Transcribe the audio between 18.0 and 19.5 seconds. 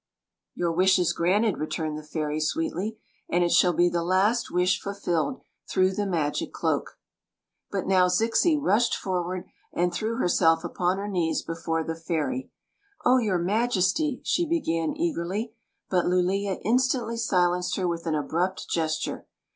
an abrupt gesture.